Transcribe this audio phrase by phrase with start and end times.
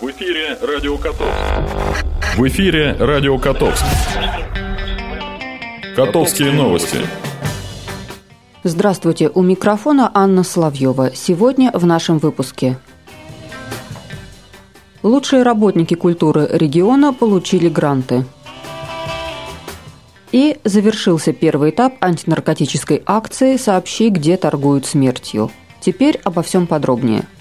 [0.00, 1.34] В эфире Радио Котовск.
[2.36, 3.84] В эфире Радио Котовск.
[5.96, 6.98] Котовские новости.
[8.62, 11.10] Здравствуйте, у микрофона Анна Соловьева.
[11.16, 12.78] Сегодня в нашем выпуске.
[15.02, 18.24] Лучшие работники культуры региона получили гранты.
[20.30, 25.50] И завершился первый этап антинаркотической акции «Сообщи, где торгуют смертью».
[25.80, 27.24] Теперь обо всем подробнее–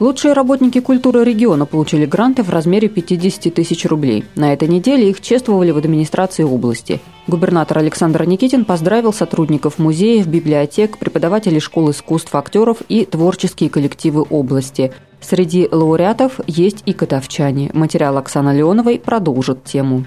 [0.00, 4.24] Лучшие работники культуры региона получили гранты в размере 50 тысяч рублей.
[4.34, 7.00] На этой неделе их чествовали в администрации области.
[7.26, 14.90] Губернатор Александр Никитин поздравил сотрудников музеев, библиотек, преподавателей школ искусств, актеров и творческие коллективы области.
[15.20, 17.70] Среди лауреатов есть и котовчане.
[17.74, 20.06] Материал Оксаны Леоновой продолжит тему.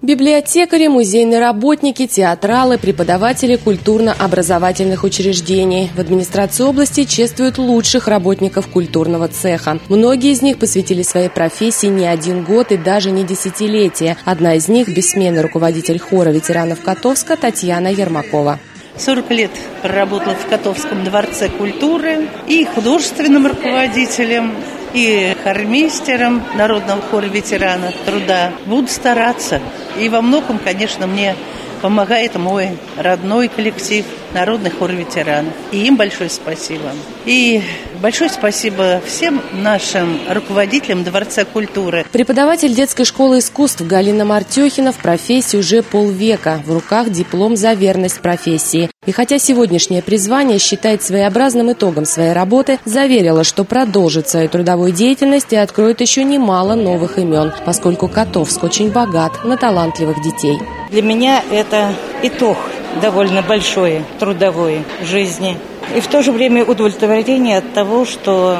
[0.00, 5.90] Библиотекари, музейные работники, театралы, преподаватели культурно-образовательных учреждений.
[5.92, 9.80] В администрации области чествуют лучших работников культурного цеха.
[9.88, 14.16] Многие из них посвятили своей профессии не один год и даже не десятилетие.
[14.24, 18.60] Одна из них– бессменный руководитель хора ветеранов Котовска Татьяна Ермакова.
[18.98, 19.50] 40 лет
[19.82, 24.54] проработала в Котовском дворце культуры и художественным руководителем,
[24.92, 28.52] и хормейстером Народного хора ветерана труда.
[28.66, 29.60] Буду стараться.
[29.98, 31.34] И во многом, конечно, мне
[31.80, 35.54] помогает мой родной коллектив Народный хор ветеранов.
[35.72, 36.90] И им большое спасибо.
[37.24, 37.62] И
[38.02, 42.04] большое спасибо всем нашим руководителям Дворца культуры.
[42.12, 46.62] Преподаватель детской школы искусств Галина Мартехина в профессии уже полвека.
[46.66, 48.90] В руках диплом за верность профессии.
[49.08, 55.50] И хотя сегодняшнее призвание считает своеобразным итогом своей работы, заверила, что продолжит свою трудовую деятельность
[55.54, 60.58] и откроет еще немало новых имен, поскольку Котовск очень богат на талантливых детей.
[60.90, 62.58] Для меня это итог
[63.00, 65.56] довольно большой трудовой жизни.
[65.96, 68.58] И в то же время удовлетворение от того, что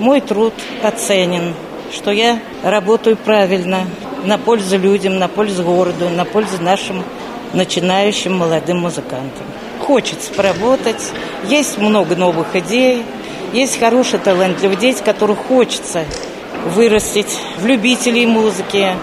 [0.00, 1.54] мой труд оценен,
[1.92, 3.86] что я работаю правильно,
[4.24, 7.04] на пользу людям, на пользу городу, на пользу нашим
[7.52, 9.46] начинающим молодым музыкантам.
[9.86, 11.12] Хочется поработать,
[11.48, 13.02] есть много новых идей,
[13.52, 16.04] есть хороший талантливые дети, которых хочется
[16.74, 18.96] вырастить в любителей музыки,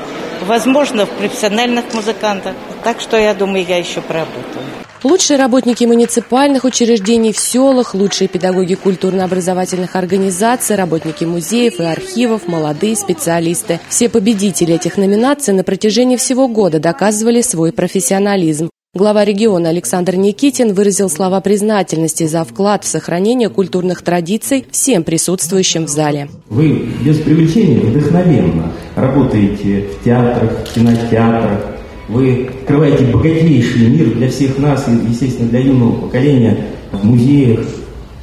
[0.47, 2.55] возможно, в профессиональных музыкантах.
[2.83, 4.65] Так что я думаю, я еще поработаю.
[5.03, 12.95] Лучшие работники муниципальных учреждений в селах, лучшие педагоги культурно-образовательных организаций, работники музеев и архивов, молодые
[12.95, 13.79] специалисты.
[13.87, 18.69] Все победители этих номинаций на протяжении всего года доказывали свой профессионализм.
[18.93, 25.85] Глава региона Александр Никитин выразил слова признательности за вклад в сохранение культурных традиций всем присутствующим
[25.85, 26.27] в зале.
[26.49, 31.67] Вы без привлечения вдохновенно работаете в театрах, в кинотеатрах,
[32.09, 36.57] вы открываете богатейший мир для всех нас и, естественно, для юного поколения
[36.91, 37.65] в музеях,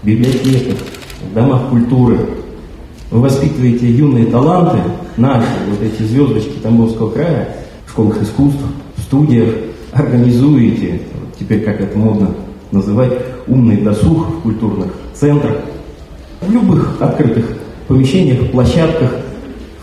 [0.03, 0.77] библиотеках,
[1.31, 2.19] в домах культуры.
[3.11, 4.83] Вы воспитываете юные таланты,
[5.17, 8.61] наши, вот эти звездочки Тамбовского края, в школах искусств,
[8.99, 9.49] в студиях,
[9.93, 11.00] организуете,
[11.38, 12.31] теперь как это модно
[12.72, 13.12] называть,
[13.47, 15.56] умный досуг в культурных центрах,
[16.41, 17.47] в любых открытых
[17.87, 19.10] помещениях, площадках–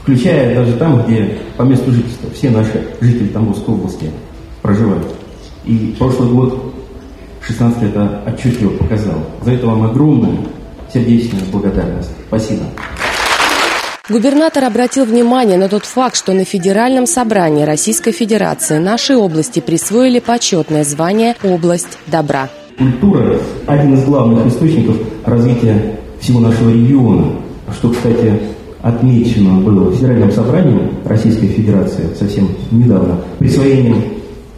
[0.06, 4.12] включая даже там, где по месту жительства все наши жители Тамбовской области
[4.62, 5.08] проживают.
[5.66, 6.76] И прошлый год,
[7.42, 9.16] 16 это отчетливо показал.
[9.44, 10.38] За это вам огромная
[10.94, 12.12] сердечная благодарность.
[12.28, 12.66] Спасибо.
[14.08, 20.20] Губернатор обратил внимание на тот факт, что на Федеральном собрании Российской Федерации нашей области присвоили
[20.20, 22.50] почетное звание «Область добра».
[22.78, 27.34] Культура– один из главных источников развития всего нашего региона,
[27.76, 28.40] что, кстати,
[28.84, 34.04] отмечено было Федеральным собранием Российской Федерации совсем недавно присвоением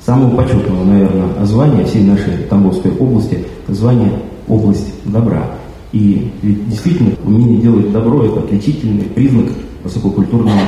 [0.05, 4.11] самого почетного, наверное, звания всей нашей Тамбовской области, звание
[4.49, 5.56] «Область добра».
[5.91, 9.47] И ведь действительно умение делать добро– это отличительный признак
[9.83, 10.59] высококультурного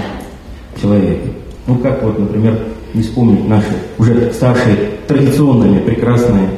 [0.81, 1.29] человека.
[1.67, 2.57] Ну, как вот, например,
[2.93, 6.49] не вспомнить наши уже старшие традиционные прекрасные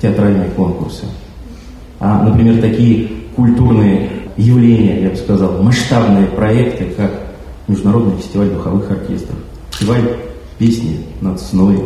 [0.00, 1.04] театральные конкурсы.
[1.98, 7.12] А, например, такие культурные явления, я бы сказал, масштабные проекты, как
[7.68, 9.36] Международный фестиваль духовых оркестров,
[9.70, 10.16] фестиваль
[10.58, 11.80] песни над сной,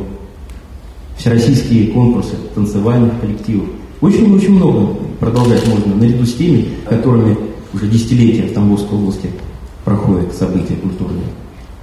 [1.17, 3.69] всероссийские конкурсы танцевальных коллективов.
[4.01, 7.37] Очень-очень много продолжать можно, наряду с теми, которыми
[7.73, 9.31] уже десятилетия в Тамбовской области
[9.85, 11.25] проходят события культурные.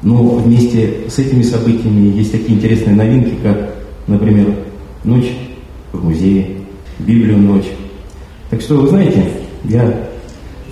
[0.01, 3.75] Но вместе с этими событиями есть такие интересные новинки, как,
[4.07, 4.53] например,
[5.03, 5.31] ночь
[5.93, 6.57] в музее,
[6.99, 7.67] Библию ночь.
[8.49, 9.31] Так что, вы знаете,
[9.63, 10.09] я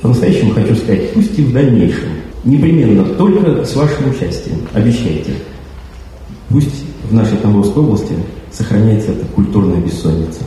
[0.01, 2.09] по-настоящему хочу сказать, пусть и в дальнейшем,
[2.43, 5.31] непременно, только с вашим участием, обещайте,
[6.49, 8.13] пусть в нашей Тамбовской области
[8.51, 10.41] сохраняется эта культурная бессонница.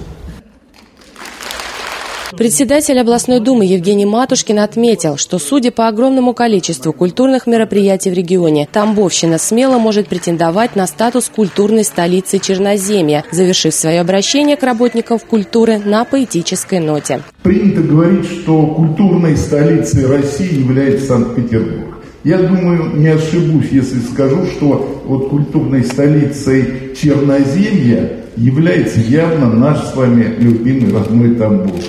[2.37, 8.69] Председатель областной думы Евгений Матушкин отметил, что судя по огромному количеству культурных мероприятий в регионе,
[8.73, 15.79] Тамбовщина смело может претендовать на статус культурной столицы Черноземья, завершив свое обращение к работникам культуры
[15.79, 17.23] на поэтической ноте.
[17.45, 21.99] Принято говорить, что культурной столицей России является Санкт-Петербург.
[22.25, 29.95] Я думаю, не ошибусь, если скажу, что вот культурной столицей Черноземья является явно наш с
[29.95, 31.85] вами любимый родной Тамбов.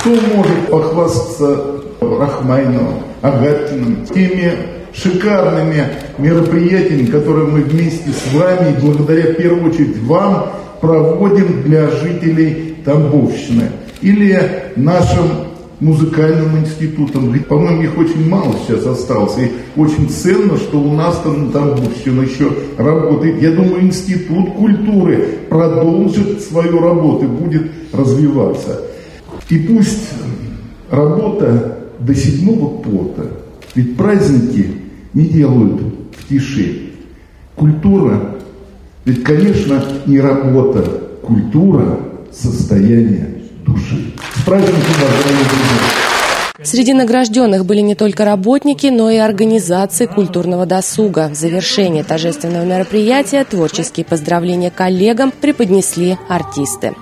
[0.00, 1.60] Кто может похвастаться
[2.00, 4.52] Рахмайновым, Агатиным, теми
[4.92, 5.84] шикарными
[6.18, 10.50] мероприятиями, которые мы вместе с вами благодаря, в первую очередь, вам
[10.80, 13.70] проводим для жителей Тамбовщины.
[14.00, 14.40] Или
[14.76, 15.48] нашим
[15.80, 17.36] музыкальным институтом.
[17.40, 19.36] По-моему, их очень мало сейчас осталось.
[19.38, 23.42] И очень ценно, что у нас там, там все еще работает.
[23.42, 28.80] Я думаю, институт культуры продолжит свою работу и будет развиваться.
[29.50, 30.10] И пусть
[30.90, 33.30] работа до седьмого пота,
[33.74, 34.72] ведь праздники
[35.14, 35.80] не делают
[36.16, 36.90] в тиши.
[37.54, 38.36] Культура,
[39.04, 40.82] ведь, конечно, не работа,
[41.22, 41.98] культура–
[42.32, 44.12] состояние души.
[44.36, 45.98] С праздником, уважаемые друзья!
[46.62, 51.28] Среди награжденных были не только работники, но и организации культурного досуга.
[51.28, 56.94] В завершение торжественного мероприятия творческие поздравления коллегам преподнесли артисты.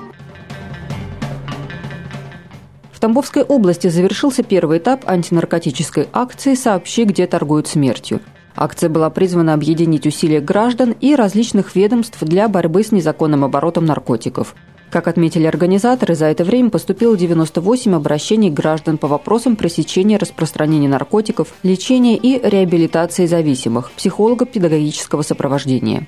[2.96, 8.20] В Тамбовской области завершился первый этап антинаркотической акции «Сообщи, где торгуют смертью».
[8.56, 14.54] Акция была призвана объединить усилия граждан и различных ведомств для борьбы с незаконным оборотом наркотиков.
[14.90, 21.52] Как отметили организаторы, за это время поступило 98 обращений граждан по вопросам пресечения распространения наркотиков,
[21.62, 26.06] лечения и реабилитации зависимых, психолого-педагогического сопровождения.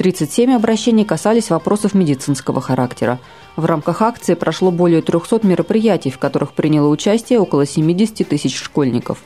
[0.00, 3.18] 37 обращений касались вопросов медицинского характера.
[3.56, 9.18] В рамках акции прошло более 300 мероприятий, в которых приняло участие около 70 тысяч школьников.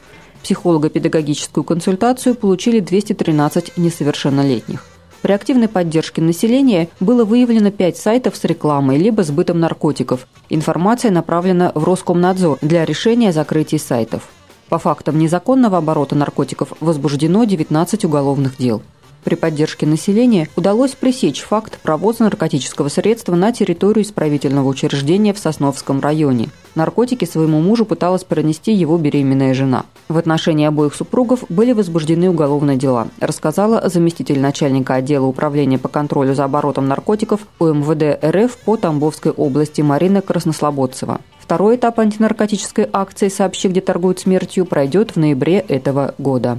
[0.42, 4.84] Психолого-педагогическую консультацию получили 213 несовершеннолетних.
[5.22, 10.26] При активной поддержке населения было выявлено пять сайтов с рекламой либо сбытом наркотиков.
[10.48, 14.28] Информация направлена в Роскомнадзор для решения о закрытии сайтов.
[14.68, 18.82] По фактам незаконного оборота наркотиков возбуждено 19 уголовных дел.
[19.24, 26.00] При поддержке населения удалось пресечь факт провоза наркотического средства на территорию исправительного учреждения в Сосновском
[26.00, 26.50] районе.
[26.74, 29.86] Наркотики своему мужу пыталась пронести его беременная жена.
[30.08, 36.34] В отношении обоих супругов были возбуждены уголовные дела, рассказала заместитель начальника отдела управления по контролю
[36.34, 41.20] за оборотом наркотиков УМВД РФ по Тамбовской области Марина Краснослободцева.
[41.40, 46.58] Второй этап антинаркотической акции «Сообщи, где торгуют смертью» пройдет в ноябре этого года.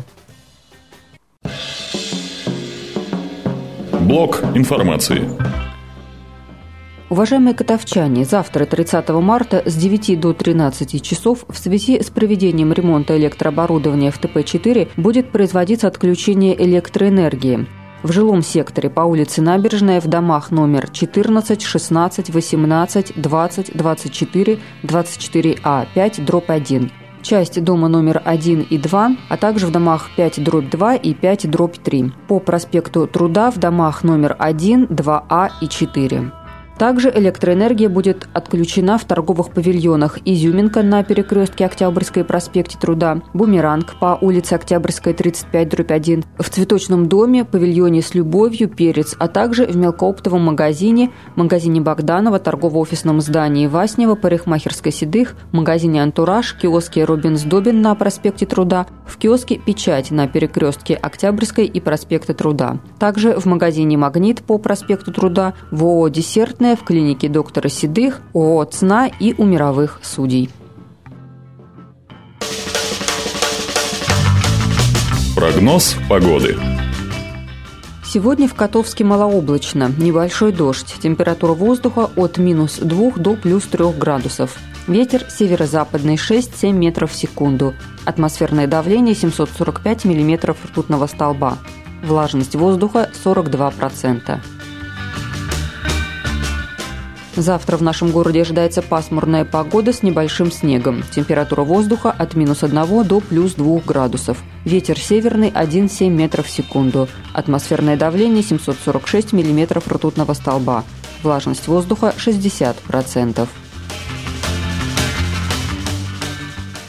[4.05, 5.27] Блок информации.
[7.09, 13.17] Уважаемые котовчане, завтра, 30 марта, с 9 до 13 часов в связи с проведением ремонта
[13.17, 17.65] электрооборудования в ТП-4 будет производиться отключение электроэнергии.
[18.03, 25.87] В жилом секторе по улице Набережная в домах номер 14, 16, 18, 20, 24, 24А,
[25.95, 26.91] 5, дробь 1
[27.25, 31.49] часть дома номер 1 и 2, а также в домах 5 дробь 2 и 5
[31.49, 36.31] дробь 3 по проспекту Труда в домах номер 1, 2А и 4.
[36.77, 40.19] Также электроэнергия будет отключена в торговых павильонах.
[40.25, 48.01] «Изюминка» на перекрестке Октябрьской проспекте Труда, «Бумеранг» по улице Октябрьской, 35-1, в цветочном доме, павильоне
[48.01, 55.35] «С любовью», «Перец», а также в мелкооптовом магазине, магазине Богданова, торгово-офисном здании Васнева, парикмахерской Седых,
[55.53, 61.79] магазине «Антураж», киоске «Робинс Добин» на проспекте Труда, в киоске «Печать» на перекрестке Октябрьской и
[61.79, 62.79] проспекта Труда.
[62.99, 68.65] Также в магазине «Магнит» по проспекту Труда, в ООО «Десертный» в клинике доктора Седых, ООО
[68.65, 70.49] «ЦНА» и у мировых судей.
[75.35, 76.57] Прогноз погоды.
[78.03, 80.95] Сегодня в Котовске малооблачно, небольшой дождь.
[81.01, 84.57] Температура воздуха от минус 2 до плюс 3 градусов.
[84.87, 87.73] Ветер северо-западный 6-7 метров в секунду.
[88.05, 91.57] Атмосферное давление 745 миллиметров ртутного столба.
[92.03, 94.39] Влажность воздуха 42%.
[97.35, 101.03] Завтра в нашем городе ожидается пасмурная погода с небольшим снегом.
[101.13, 104.41] Температура воздуха от минус 1 до плюс 2 градусов.
[104.63, 107.09] Ветер северный 1,7 метров в секунду.
[107.33, 110.85] Атмосферное давление 746 миллиметров ртутного столба.
[111.23, 113.47] Влажность воздуха 60%.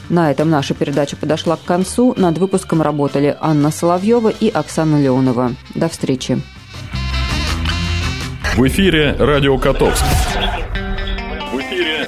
[0.08, 2.14] На этом наша передача подошла к концу.
[2.16, 5.54] Над выпуском работали Анна Соловьева и Оксана Леонова.
[5.74, 6.40] До встречи.
[8.56, 10.02] В эфире «Радио Котовск».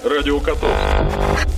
[0.02, 1.57] Радио Котовск.